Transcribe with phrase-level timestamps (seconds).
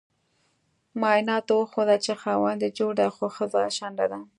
[1.01, 4.19] معایناتو وخوده چې خاوند یي جوړ دې خو خځه شنډه ده